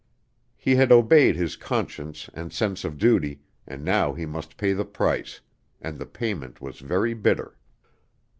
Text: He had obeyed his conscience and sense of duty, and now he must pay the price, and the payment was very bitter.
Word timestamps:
He 0.57 0.77
had 0.77 0.91
obeyed 0.91 1.35
his 1.35 1.55
conscience 1.55 2.27
and 2.33 2.51
sense 2.51 2.83
of 2.83 2.97
duty, 2.97 3.41
and 3.67 3.85
now 3.85 4.13
he 4.13 4.25
must 4.25 4.57
pay 4.57 4.73
the 4.73 4.83
price, 4.83 5.41
and 5.79 5.99
the 5.99 6.07
payment 6.07 6.59
was 6.59 6.79
very 6.79 7.13
bitter. 7.13 7.55